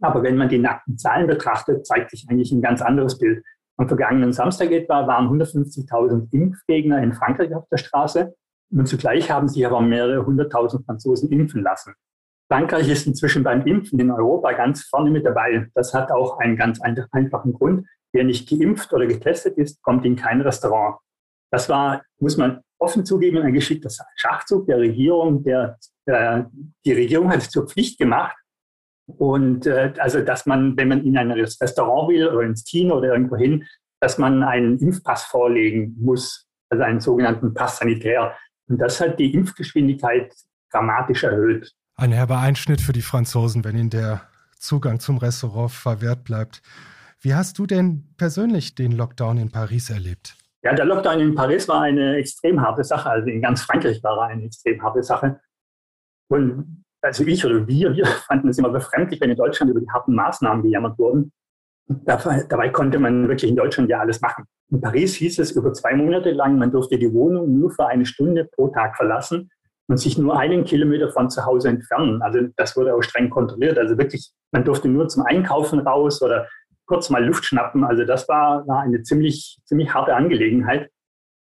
aber 0.00 0.22
wenn 0.22 0.36
man 0.36 0.48
die 0.48 0.58
nackten 0.58 0.98
Zahlen 0.98 1.26
betrachtet, 1.26 1.86
zeigt 1.86 2.10
sich 2.10 2.26
eigentlich 2.28 2.52
ein 2.52 2.62
ganz 2.62 2.82
anderes 2.82 3.18
Bild. 3.18 3.44
Am 3.76 3.88
vergangenen 3.88 4.32
Samstag 4.32 4.70
etwa 4.70 5.06
waren 5.06 5.26
150.000 5.28 6.32
Impfgegner 6.32 7.02
in 7.02 7.12
Frankreich 7.12 7.54
auf 7.54 7.68
der 7.70 7.78
Straße 7.78 8.34
und 8.70 8.86
zugleich 8.86 9.30
haben 9.30 9.48
sich 9.48 9.64
aber 9.66 9.80
mehrere 9.80 10.24
hunderttausend 10.24 10.84
Franzosen 10.86 11.30
impfen 11.30 11.62
lassen. 11.62 11.94
Frankreich 12.50 12.88
ist 12.88 13.06
inzwischen 13.06 13.42
beim 13.42 13.66
Impfen 13.66 13.98
in 13.98 14.10
Europa 14.10 14.52
ganz 14.52 14.84
vorne 14.84 15.10
mit 15.10 15.24
dabei. 15.24 15.68
Das 15.74 15.94
hat 15.94 16.12
auch 16.12 16.38
einen 16.38 16.56
ganz 16.56 16.80
einfachen 16.80 17.52
Grund. 17.52 17.86
Wer 18.12 18.24
nicht 18.24 18.48
geimpft 18.48 18.92
oder 18.92 19.06
getestet 19.06 19.56
ist, 19.56 19.82
kommt 19.82 20.04
in 20.04 20.14
kein 20.14 20.40
Restaurant. 20.40 20.98
Das 21.50 21.68
war, 21.68 22.02
muss 22.20 22.36
man 22.36 22.60
offen 22.78 23.04
zugeben, 23.04 23.38
ein 23.38 23.54
geschickter 23.54 23.90
Schachzug 24.16 24.66
der 24.66 24.78
Regierung. 24.78 25.42
Der, 25.42 25.78
äh, 26.06 26.44
die 26.84 26.92
Regierung 26.92 27.30
hat 27.30 27.38
es 27.38 27.50
zur 27.50 27.66
Pflicht 27.66 27.98
gemacht. 27.98 28.36
Und 29.06 29.66
äh, 29.66 29.92
also, 29.98 30.22
dass 30.22 30.46
man, 30.46 30.76
wenn 30.76 30.88
man 30.88 31.04
in 31.04 31.16
ein 31.16 31.30
Restaurant 31.30 32.08
will 32.08 32.28
oder 32.28 32.42
ins 32.42 32.64
Kino 32.64 32.96
oder 32.96 33.12
irgendwo 33.12 33.36
hin, 33.36 33.64
dass 34.00 34.18
man 34.18 34.42
einen 34.42 34.78
Impfpass 34.78 35.24
vorlegen 35.24 35.96
muss, 35.98 36.46
also 36.70 36.84
einen 36.84 37.00
sogenannten 37.00 37.54
Pass 37.54 37.78
sanitär. 37.78 38.34
Und 38.68 38.78
das 38.78 39.00
hat 39.00 39.18
die 39.18 39.34
Impfgeschwindigkeit 39.34 40.34
dramatisch 40.70 41.24
erhöht. 41.24 41.72
Ein 41.96 42.12
herber 42.12 42.38
Einschnitt 42.38 42.80
für 42.80 42.92
die 42.92 43.02
Franzosen, 43.02 43.64
wenn 43.64 43.76
ihnen 43.76 43.90
der 43.90 44.22
Zugang 44.58 45.00
zum 45.00 45.18
Restaurant 45.18 45.70
verwehrt 45.70 46.24
bleibt. 46.24 46.62
Wie 47.20 47.34
hast 47.34 47.58
du 47.58 47.66
denn 47.66 48.14
persönlich 48.16 48.74
den 48.74 48.92
Lockdown 48.92 49.38
in 49.38 49.50
Paris 49.50 49.90
erlebt? 49.90 50.36
Ja, 50.62 50.74
der 50.74 50.86
Lockdown 50.86 51.20
in 51.20 51.34
Paris 51.34 51.68
war 51.68 51.82
eine 51.82 52.16
extrem 52.16 52.60
harte 52.60 52.84
Sache. 52.84 53.10
Also 53.10 53.28
in 53.28 53.42
ganz 53.42 53.62
Frankreich 53.62 54.02
war 54.02 54.18
er 54.18 54.28
eine 54.28 54.44
extrem 54.44 54.82
harte 54.82 55.02
Sache. 55.02 55.40
Und 56.28 56.83
also 57.04 57.24
ich 57.24 57.44
oder 57.44 57.66
wir, 57.66 57.94
wir 57.94 58.06
fanden 58.26 58.48
es 58.48 58.58
immer 58.58 58.70
befremdlich, 58.70 59.20
wenn 59.20 59.30
in 59.30 59.36
Deutschland 59.36 59.70
über 59.70 59.80
die 59.80 59.90
harten 59.90 60.14
Maßnahmen 60.14 60.62
gejammert 60.62 60.98
wurden. 60.98 61.32
Dabei, 61.86 62.70
konnte 62.70 62.98
man 62.98 63.28
wirklich 63.28 63.50
in 63.50 63.56
Deutschland 63.56 63.90
ja 63.90 64.00
alles 64.00 64.22
machen. 64.22 64.44
In 64.70 64.80
Paris 64.80 65.16
hieß 65.16 65.38
es 65.38 65.50
über 65.50 65.74
zwei 65.74 65.94
Monate 65.94 66.30
lang, 66.30 66.56
man 66.56 66.70
durfte 66.70 66.98
die 66.98 67.12
Wohnung 67.12 67.58
nur 67.58 67.70
für 67.70 67.86
eine 67.86 68.06
Stunde 68.06 68.46
pro 68.46 68.68
Tag 68.68 68.96
verlassen 68.96 69.50
und 69.88 69.98
sich 69.98 70.16
nur 70.16 70.38
einen 70.38 70.64
Kilometer 70.64 71.10
von 71.10 71.28
zu 71.28 71.44
Hause 71.44 71.68
entfernen. 71.68 72.22
Also 72.22 72.40
das 72.56 72.74
wurde 72.74 72.94
auch 72.94 73.02
streng 73.02 73.28
kontrolliert. 73.28 73.76
Also 73.76 73.98
wirklich, 73.98 74.32
man 74.50 74.64
durfte 74.64 74.88
nur 74.88 75.08
zum 75.08 75.26
Einkaufen 75.26 75.80
raus 75.80 76.22
oder 76.22 76.48
kurz 76.86 77.10
mal 77.10 77.22
Luft 77.22 77.44
schnappen. 77.44 77.84
Also 77.84 78.04
das 78.04 78.26
war, 78.30 78.66
war 78.66 78.80
eine 78.80 79.02
ziemlich, 79.02 79.58
ziemlich 79.66 79.92
harte 79.92 80.14
Angelegenheit. 80.14 80.90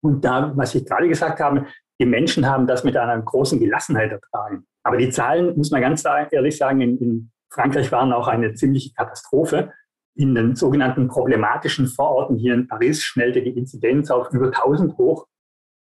Und 0.02 0.26
da, 0.26 0.52
was 0.54 0.74
ich 0.74 0.84
gerade 0.84 1.08
gesagt 1.08 1.40
habe, 1.40 1.66
die 2.00 2.06
Menschen 2.06 2.46
haben 2.46 2.66
das 2.66 2.84
mit 2.84 2.96
einer 2.96 3.20
großen 3.20 3.58
Gelassenheit 3.58 4.12
ertragen. 4.12 4.64
Aber 4.84 4.96
die 4.96 5.10
Zahlen, 5.10 5.56
muss 5.56 5.70
man 5.70 5.80
ganz 5.80 6.04
ehrlich 6.04 6.56
sagen, 6.56 6.80
in, 6.80 6.98
in 6.98 7.30
Frankreich 7.52 7.90
waren 7.92 8.12
auch 8.12 8.28
eine 8.28 8.54
ziemliche 8.54 8.92
Katastrophe. 8.94 9.72
In 10.14 10.34
den 10.34 10.56
sogenannten 10.56 11.08
problematischen 11.08 11.86
Vororten 11.86 12.36
hier 12.36 12.54
in 12.54 12.68
Paris 12.68 13.02
schnellte 13.02 13.42
die 13.42 13.56
Inzidenz 13.56 14.10
auf 14.10 14.32
über 14.32 14.46
1000 14.46 14.96
hoch, 14.96 15.26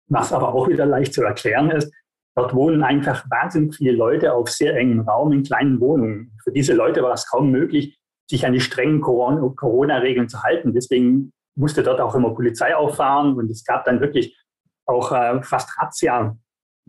was 0.08 0.32
aber 0.32 0.54
auch 0.54 0.68
wieder 0.68 0.86
leicht 0.86 1.14
zu 1.14 1.22
erklären 1.22 1.70
ist. 1.70 1.92
Dort 2.36 2.54
wohnen 2.54 2.82
einfach 2.82 3.24
wahnsinnig 3.30 3.76
viele 3.76 3.92
Leute 3.92 4.34
auf 4.34 4.50
sehr 4.50 4.76
engem 4.76 5.00
Raum 5.00 5.32
in 5.32 5.42
kleinen 5.42 5.80
Wohnungen. 5.80 6.36
Für 6.44 6.52
diese 6.52 6.74
Leute 6.74 7.02
war 7.02 7.14
es 7.14 7.26
kaum 7.28 7.50
möglich, 7.50 7.98
sich 8.28 8.44
an 8.44 8.52
die 8.52 8.60
strengen 8.60 9.00
Corona-Regeln 9.00 10.28
zu 10.28 10.42
halten. 10.42 10.74
Deswegen 10.74 11.32
musste 11.56 11.82
dort 11.82 12.00
auch 12.00 12.14
immer 12.14 12.34
Polizei 12.34 12.76
auffahren 12.76 13.36
und 13.36 13.50
es 13.50 13.64
gab 13.64 13.84
dann 13.84 14.00
wirklich 14.00 14.36
auch 14.86 15.12
äh, 15.12 15.42
fast 15.42 15.78
Razzia 15.78 16.36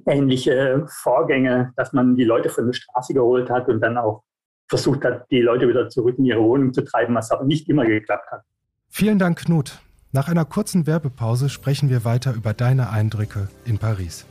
ähnliche 0.05 0.85
Vorgänge, 0.87 1.73
dass 1.75 1.93
man 1.93 2.15
die 2.15 2.23
Leute 2.23 2.49
von 2.49 2.67
der 2.67 2.73
Straße 2.73 3.13
geholt 3.13 3.49
hat 3.49 3.67
und 3.67 3.81
dann 3.81 3.97
auch 3.97 4.23
versucht 4.69 5.03
hat, 5.03 5.29
die 5.31 5.41
Leute 5.41 5.67
wieder 5.67 5.89
zurück 5.89 6.17
in 6.17 6.25
ihre 6.25 6.41
Wohnung 6.41 6.73
zu 6.73 6.83
treiben, 6.83 7.15
was 7.15 7.31
aber 7.31 7.45
nicht 7.45 7.67
immer 7.69 7.85
geklappt 7.85 8.29
hat. 8.31 8.41
Vielen 8.89 9.19
Dank, 9.19 9.39
Knut. 9.39 9.79
Nach 10.11 10.27
einer 10.27 10.45
kurzen 10.45 10.87
Werbepause 10.87 11.49
sprechen 11.49 11.89
wir 11.89 12.05
weiter 12.05 12.33
über 12.33 12.53
deine 12.53 12.89
Eindrücke 12.89 13.49
in 13.65 13.77
Paris. 13.77 14.25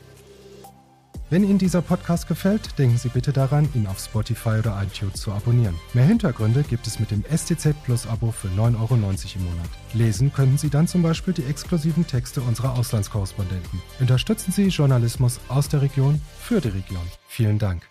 Wenn 1.28 1.42
Ihnen 1.42 1.58
dieser 1.58 1.82
Podcast 1.82 2.28
gefällt, 2.28 2.78
denken 2.78 2.98
Sie 2.98 3.08
bitte 3.08 3.32
daran, 3.32 3.68
ihn 3.74 3.88
auf 3.88 3.98
Spotify 3.98 4.60
oder 4.60 4.80
iTunes 4.80 5.20
zu 5.20 5.32
abonnieren. 5.32 5.74
Mehr 5.92 6.04
Hintergründe 6.04 6.62
gibt 6.62 6.86
es 6.86 7.00
mit 7.00 7.10
dem 7.10 7.24
STZ 7.24 7.74
Plus 7.82 8.06
Abo 8.06 8.30
für 8.30 8.46
9,90 8.46 8.76
Euro 8.78 8.94
im 8.94 9.44
Monat. 9.44 9.68
Lesen 9.92 10.32
könnten 10.32 10.56
Sie 10.56 10.70
dann 10.70 10.86
zum 10.86 11.02
Beispiel 11.02 11.34
die 11.34 11.42
exklusiven 11.42 12.06
Texte 12.06 12.40
unserer 12.42 12.74
Auslandskorrespondenten. 12.74 13.82
Unterstützen 13.98 14.52
Sie 14.52 14.68
Journalismus 14.68 15.40
aus 15.48 15.68
der 15.68 15.82
Region 15.82 16.20
für 16.38 16.60
die 16.60 16.68
Region. 16.68 17.10
Vielen 17.26 17.58
Dank. 17.58 17.82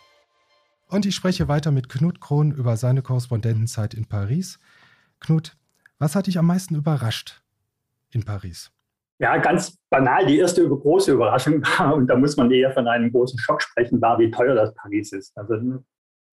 Und 0.88 1.06
ich 1.06 1.14
spreche 1.14 1.50
weiter 1.50 1.72
mit 1.72 1.90
Knut 1.90 2.22
Krohn 2.22 2.54
über 2.54 2.78
seine 2.78 3.02
Korrespondentenzeit 3.02 3.94
in 3.94 4.06
Paris. 4.06 4.60
Knut, 5.20 5.58
was 6.00 6.16
hat 6.16 6.28
dich 6.28 6.40
am 6.40 6.46
meisten 6.46 6.76
überrascht 6.76 7.42
in 8.12 8.24
Paris? 8.24 8.72
Ja, 9.20 9.38
ganz 9.38 9.78
banal, 9.90 10.26
die 10.26 10.40
erste 10.40 10.68
große 10.68 11.14
Überraschung 11.14 11.62
war, 11.62 11.96
und 11.96 12.08
da 12.08 12.18
muss 12.18 12.36
man 12.36 12.52
eher 12.52 12.72
von 12.72 12.88
einem 12.88 13.12
großen 13.12 13.40
Schock 13.40 13.62
sprechen, 13.62 14.02
war, 14.02 14.20
wie 14.20 14.30
teuer 14.30 14.56
das 14.56 14.74
Paris 14.76 15.14
ist. 15.14 15.38
Also 15.38 15.56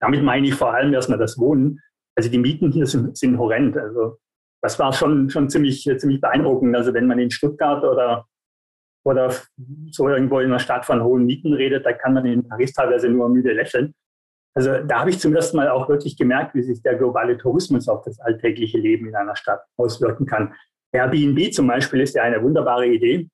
damit 0.01 0.21
meine 0.21 0.47
ich 0.47 0.55
vor 0.55 0.73
allem 0.73 0.93
erstmal 0.93 1.17
das 1.17 1.37
Wohnen. 1.37 1.79
Also 2.15 2.29
die 2.29 2.37
Mieten 2.37 2.71
hier 2.71 2.85
sind, 2.85 3.17
sind 3.17 3.37
horrend. 3.37 3.77
Also 3.77 4.17
das 4.61 4.77
war 4.79 4.91
schon, 4.91 5.29
schon 5.29 5.49
ziemlich, 5.49 5.83
ziemlich 5.97 6.19
beeindruckend. 6.19 6.75
Also 6.75 6.93
wenn 6.93 7.07
man 7.07 7.19
in 7.19 7.31
Stuttgart 7.31 7.83
oder, 7.85 8.25
oder 9.05 9.33
so 9.91 10.09
irgendwo 10.09 10.39
in 10.39 10.47
einer 10.47 10.59
Stadt 10.59 10.85
von 10.85 11.01
hohen 11.01 11.25
Mieten 11.25 11.53
redet, 11.53 11.85
da 11.85 11.93
kann 11.93 12.13
man 12.13 12.25
in 12.25 12.47
Paris 12.47 12.73
teilweise 12.73 13.09
nur 13.09 13.29
müde 13.29 13.53
lächeln. 13.53 13.93
Also 14.55 14.83
da 14.83 14.99
habe 14.99 15.09
ich 15.09 15.19
zum 15.19 15.33
ersten 15.33 15.57
Mal 15.57 15.69
auch 15.69 15.89
wirklich 15.89 16.17
gemerkt, 16.17 16.53
wie 16.53 16.61
sich 16.61 16.81
der 16.81 16.95
globale 16.95 17.37
Tourismus 17.37 17.87
auf 17.87 18.03
das 18.03 18.19
alltägliche 18.19 18.77
Leben 18.77 19.07
in 19.07 19.15
einer 19.15 19.35
Stadt 19.35 19.61
auswirken 19.77 20.25
kann. 20.25 20.53
Airbnb 20.93 21.51
zum 21.53 21.67
Beispiel 21.67 22.01
ist 22.01 22.15
ja 22.15 22.23
eine 22.23 22.41
wunderbare 22.41 22.87
Idee, 22.87 23.27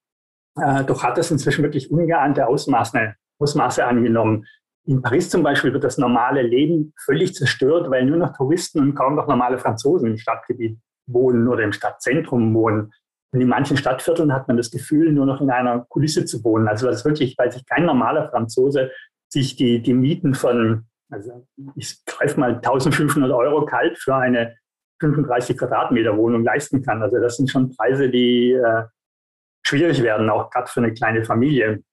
äh, 0.56 0.84
doch 0.84 1.04
hat 1.04 1.18
das 1.18 1.32
inzwischen 1.32 1.64
wirklich 1.64 1.92
ungeahnte 1.92 2.48
Ausmaße, 2.48 3.16
Ausmaße 3.40 3.86
angenommen. 3.86 4.46
In 4.86 5.02
Paris 5.02 5.30
zum 5.30 5.44
Beispiel 5.44 5.74
wird 5.74 5.84
das 5.84 5.98
normale 5.98 6.42
Leben 6.42 6.94
völlig 7.06 7.36
zerstört, 7.36 7.92
weil 7.92 8.06
nur 8.06 8.18
noch 8.18 8.36
Touristen 8.36 8.80
und 8.80 8.96
kaum 8.96 9.16
noch 9.16 9.28
normale 9.28 9.58
Franzosen 9.60 10.12
im 10.12 10.18
Stadtgebiet 10.18 10.80
wohnen 11.06 11.48
oder 11.48 11.64
im 11.64 11.74
Stadtzentrum 11.74 12.54
wohnen. 12.54 12.92
Und 13.32 13.42
in 13.42 13.48
manchen 13.48 13.78
Stadtvierteln 13.78 14.34
hat 14.34 14.48
man 14.48 14.58
das 14.58 14.72
Gefühl, 14.72 15.12
nur 15.12 15.26
noch 15.26 15.42
in 15.42 15.52
einer 15.52 15.86
Kulisse 15.90 16.26
zu 16.26 16.44
wohnen. 16.44 16.68
Also 16.68 16.88
das 16.88 16.98
ist 16.98 17.06
wirklich, 17.06 17.36
weil 17.38 17.52
sich 17.52 17.66
kein 17.66 17.86
normaler 17.86 18.30
Franzose 18.30 18.92
sich 19.28 19.56
die, 19.56 19.82
die 19.84 19.94
Mieten 19.94 20.34
von, 20.34 20.88
also 21.12 21.46
ich 21.76 22.04
greife 22.06 22.40
mal 22.40 22.56
1500 22.56 23.32
Euro 23.32 23.66
kalt 23.66 24.00
für 24.00 24.16
eine 24.16 24.56
35 25.00 25.58
Quadratmeter 25.58 26.16
Wohnung 26.18 26.44
leisten 26.44 26.82
kann. 26.82 27.02
Also 27.02 27.20
das 27.20 27.38
sind 27.38 27.50
schon 27.50 27.76
Preise, 27.76 28.10
die 28.10 28.52
äh, 28.52 28.84
schwierig 29.64 30.04
werden, 30.04 30.30
auch 30.30 30.50
gerade 30.50 30.70
für 30.70 30.82
eine 30.82 30.94
kleine 30.94 31.24
Familie. 31.24 31.84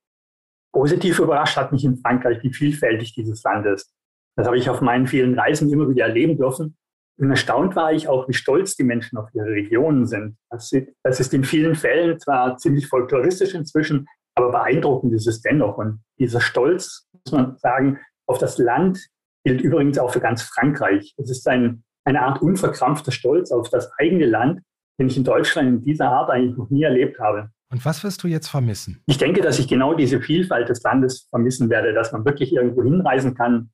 Positiv 0.72 1.18
überrascht 1.18 1.56
hat 1.56 1.72
mich 1.72 1.84
in 1.84 1.96
Frankreich, 1.96 2.42
wie 2.42 2.52
vielfältig 2.52 3.14
dieses 3.14 3.42
Land 3.42 3.66
ist. 3.66 3.92
Das 4.36 4.46
habe 4.46 4.58
ich 4.58 4.68
auf 4.68 4.80
meinen 4.80 5.06
vielen 5.06 5.38
Reisen 5.38 5.72
immer 5.72 5.88
wieder 5.88 6.04
erleben 6.04 6.36
dürfen. 6.36 6.76
Und 7.18 7.30
erstaunt 7.30 7.75
war 7.76 7.92
ich 7.92 8.08
auch, 8.08 8.28
wie 8.28 8.34
stolz 8.34 8.76
die 8.76 8.84
Menschen 8.84 9.16
auf 9.16 9.30
ihre 9.32 9.46
Regionen 9.46 10.06
sind. 10.06 10.36
Das 10.50 10.70
ist 10.72 11.32
in 11.32 11.44
vielen 11.44 11.75
Fällen 11.75 12.18
zwar 12.20 12.58
ziemlich 12.58 12.88
folkloristisch 12.88 13.54
inzwischen, 13.54 14.06
aber 14.34 14.50
beeindruckend 14.50 15.14
ist 15.14 15.26
es 15.26 15.40
dennoch. 15.40 15.78
Und 15.78 16.02
dieser 16.18 16.42
Stolz, 16.42 17.08
muss 17.12 17.32
man 17.32 17.56
sagen, 17.56 17.98
auf 18.26 18.36
das 18.36 18.58
Land 18.58 19.00
gilt 19.44 19.62
übrigens 19.62 19.98
auch 19.98 20.12
für 20.12 20.20
ganz 20.20 20.42
Frankreich. 20.42 21.14
Es 21.16 21.30
ist 21.30 21.48
ein 21.48 21.84
eine 22.06 22.22
Art 22.22 22.40
unverkrampfter 22.40 23.12
Stolz 23.12 23.50
auf 23.50 23.68
das 23.68 23.90
eigene 23.98 24.26
Land, 24.26 24.60
den 24.98 25.08
ich 25.08 25.16
in 25.16 25.25
Deutschland 25.25 25.68
in 25.68 25.84
dieser 25.84 26.08
Art 26.10 26.30
eigentlich 26.30 26.56
noch 26.56 26.70
nie 26.70 26.82
erlebt 26.82 27.18
habe. 27.18 27.50
Und 27.70 27.84
was 27.84 28.04
wirst 28.04 28.22
du 28.22 28.28
jetzt 28.28 28.48
vermissen? 28.48 29.02
Ich 29.06 29.18
denke, 29.18 29.42
dass 29.42 29.58
ich 29.58 29.68
genau 29.68 29.94
diese 29.94 30.20
Vielfalt 30.20 30.68
des 30.68 30.82
Landes 30.82 31.26
vermissen 31.30 31.68
werde, 31.68 31.92
dass 31.92 32.12
man 32.12 32.25
wirklich 32.25 32.52
irgendwo 32.52 32.82
hinreisen 32.82 33.34
kann 33.34 33.70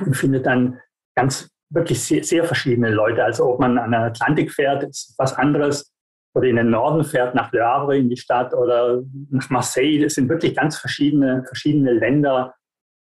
und 0.00 0.16
findet 0.16 0.46
dann 0.46 0.80
ganz 1.14 1.50
wirklich 1.70 2.02
sehr, 2.02 2.24
sehr 2.24 2.44
verschiedene 2.44 2.90
Leute. 2.90 3.22
Also 3.22 3.44
ob 3.44 3.60
man 3.60 3.78
an 3.78 3.92
den 3.92 4.00
Atlantik 4.00 4.50
fährt, 4.50 4.82
ist 4.84 5.14
was 5.18 5.34
anderes, 5.34 5.94
oder 6.34 6.48
in 6.48 6.56
den 6.56 6.70
Norden 6.70 7.04
fährt, 7.04 7.34
nach 7.34 7.52
Le 7.52 7.64
Havre 7.64 7.96
in 7.96 8.10
die 8.10 8.16
Stadt 8.16 8.52
oder 8.54 9.02
nach 9.30 9.50
Marseille. 9.50 10.02
Das 10.02 10.14
sind 10.14 10.28
wirklich 10.28 10.54
ganz 10.54 10.76
verschiedene, 10.76 11.44
verschiedene 11.46 11.92
Länder, 11.92 12.54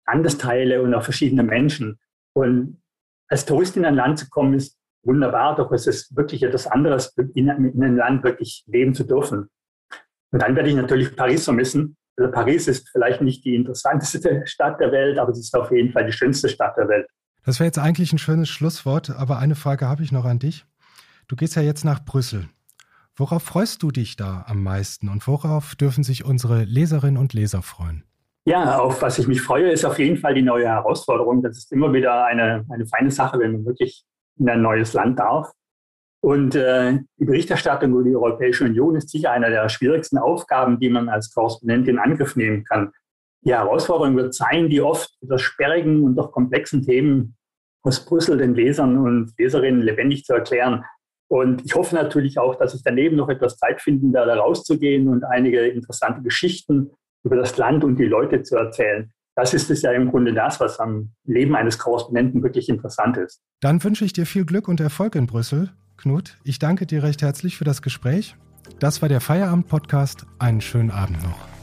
Landesteile 0.07 0.81
und 0.83 0.95
auch 0.95 1.03
verschiedene 1.03 1.43
Menschen. 1.43 1.99
Und 2.35 2.81
als 3.29 3.45
Tourist 3.45 3.77
in 3.77 3.85
ein 3.85 3.95
Land 3.95 4.19
zu 4.19 4.29
kommen, 4.29 4.55
ist 4.55 4.77
wunderbar, 5.03 5.57
doch 5.57 5.73
es 5.73 5.87
ist 5.87 6.17
wirklich 6.17 6.43
etwas 6.43 6.67
anderes, 6.67 7.15
in, 7.35 7.49
in 7.49 7.83
einem 7.83 7.97
Land 7.97 8.25
wirklich 8.25 8.65
leben 8.67 8.95
zu 8.95 9.05
dürfen. 9.05 9.49
Und 10.33 10.43
dann 10.43 10.57
werde 10.57 10.69
ich 10.69 10.77
natürlich 10.77 11.15
Paris 11.17 11.45
vermissen. 11.45 11.97
Also 12.17 12.31
Paris 12.33 12.67
ist 12.67 12.89
vielleicht 12.91 13.21
nicht 13.21 13.45
die 13.45 13.55
interessanteste 13.55 14.43
Stadt 14.47 14.81
der 14.81 14.93
Welt, 14.93 15.19
aber 15.19 15.31
es 15.31 15.39
ist 15.39 15.55
auf 15.55 15.71
jeden 15.71 15.93
Fall 15.93 16.07
die 16.07 16.13
schönste 16.13 16.49
Stadt 16.49 16.77
der 16.77 16.89
Welt. 16.89 17.07
Das 17.45 17.61
wäre 17.61 17.67
jetzt 17.67 17.79
eigentlich 17.79 18.13
ein 18.13 18.19
schönes 18.19 18.49
Schlusswort, 18.49 19.11
aber 19.11 19.39
eine 19.39 19.55
Frage 19.55 19.87
habe 19.87 20.03
ich 20.03 20.11
noch 20.11 20.25
an 20.25 20.39
dich. 20.39 20.67
Du 21.29 21.37
gehst 21.37 21.57
ja 21.57 21.63
jetzt 21.63 21.85
nach 21.85 22.05
Brüssel. 22.05 22.49
Worauf 23.15 23.43
freust 23.43 23.83
du 23.83 23.91
dich 23.91 24.17
da 24.17 24.45
am 24.47 24.63
meisten 24.63 25.09
und 25.09 25.27
worauf 25.27 25.75
dürfen 25.75 26.05
sich 26.05 26.25
unsere 26.25 26.65
Leserinnen 26.65 27.17
und 27.17 27.33
Leser 27.33 27.63
freuen? 27.63 28.05
Ja, 28.49 28.79
auf 28.79 29.03
was 29.03 29.19
ich 29.19 29.27
mich 29.27 29.43
freue, 29.43 29.73
ist 29.73 29.85
auf 29.85 29.99
jeden 29.99 30.19
Fall 30.19 30.35
die 30.35 30.43
neue 30.43 30.69
Herausforderung. 30.69 31.43
Das 31.43 31.59
ist 31.59 31.73
immer 31.73 31.93
wieder 31.93 32.25
eine, 32.27 32.65
eine 32.71 32.87
feine 32.87 33.11
Sache, 33.11 33.41
wenn 33.41 33.53
man 33.53 33.67
wirklich 33.67 34.05
in 34.39 34.49
ein 34.49 34.63
neues 34.63 34.93
Land 34.93 35.19
darf. 35.19 35.51
Und 36.23 36.55
äh, 36.55 37.01
die 37.19 37.25
Berichterstattung 37.25 37.91
über 37.91 38.05
die 38.05 38.15
Europäische 38.15 38.65
Union 38.65 38.95
ist 38.95 39.11
sicher 39.11 39.33
eine 39.33 39.51
der 39.51 39.69
schwierigsten 39.69 40.17
Aufgaben, 40.17 40.79
die 40.79 40.89
man 40.89 41.09
als 41.09 41.35
Korrespondent 41.35 41.89
in 41.89 41.99
Angriff 41.99 42.37
nehmen 42.37 42.63
kann. 42.63 42.93
Die 43.45 43.53
Herausforderung 43.53 44.17
wird 44.17 44.33
sein, 44.33 44.69
die 44.69 44.81
oft 44.81 45.11
über 45.21 45.41
sperrigen 45.41 46.05
und 46.05 46.15
doch 46.15 46.31
komplexen 46.31 46.83
Themen 46.83 47.37
aus 47.83 48.05
Brüssel 48.05 48.39
den 48.39 48.55
Lesern 48.55 48.97
und 48.97 49.33
Leserinnen 49.39 49.83
lebendig 49.83 50.25
zu 50.25 50.35
erklären. 50.35 50.85
Und 51.29 51.65
ich 51.65 51.75
hoffe 51.75 51.97
natürlich 51.97 52.39
auch, 52.39 52.55
dass 52.55 52.75
ich 52.75 52.83
daneben 52.85 53.17
noch 53.17 53.29
etwas 53.29 53.57
Zeit 53.57 53.81
finden 53.81 54.13
werde, 54.13 54.37
rauszugehen 54.37 55.09
und 55.09 55.25
einige 55.25 55.67
interessante 55.67 56.23
Geschichten 56.23 56.93
über 57.27 57.37
das 57.37 57.57
Land 57.57 57.85
und 57.85 57.97
die 57.97 58.05
Leute 58.05 58.43
zu 58.43 58.57
erzählen. 58.57 59.13
Das 59.35 59.53
ist 59.53 59.71
es 59.71 59.83
ja 59.83 59.93
im 59.93 60.11
Grunde 60.11 60.33
das, 60.33 60.61
was 60.61 60.79
am 60.81 61.11
Leben 61.25 61.55
eines 61.57 61.79
Korrespondenten 61.79 62.43
wirklich 62.43 62.71
interessant 62.71 63.19
ist. 63.19 63.43
Dann 63.61 63.83
wünsche 63.85 64.05
ich 64.05 64.15
dir 64.15 64.25
viel 64.25 64.47
Glück 64.47 64.69
und 64.69 64.81
Erfolg 64.81 65.15
in 65.15 65.27
Brüssel. 65.27 65.73
Knut, 65.99 66.39
ich 66.45 66.59
danke 66.59 66.87
dir 66.87 67.03
recht 67.03 67.21
herzlich 67.21 67.57
für 67.57 67.65
das 67.65 67.83
Gespräch. 67.83 68.37
Das 68.79 69.03
war 69.03 69.09
der 69.09 69.21
Feierabend-Podcast. 69.21 70.27
Einen 70.39 70.61
schönen 70.61 70.91
Abend 70.91 71.23
noch. 71.23 71.56